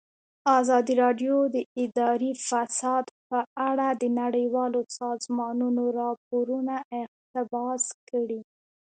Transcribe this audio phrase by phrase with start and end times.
[0.59, 8.41] ازادي راډیو د اداري فساد په اړه د نړیوالو سازمانونو راپورونه اقتباس کړي.